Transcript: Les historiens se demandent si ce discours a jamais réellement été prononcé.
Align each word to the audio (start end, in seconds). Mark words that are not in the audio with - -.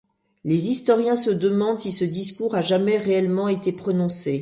Les 0.45 0.71
historiens 0.71 1.15
se 1.15 1.29
demandent 1.29 1.77
si 1.77 1.91
ce 1.91 2.03
discours 2.03 2.55
a 2.55 2.63
jamais 2.63 2.97
réellement 2.97 3.49
été 3.49 3.71
prononcé. 3.71 4.39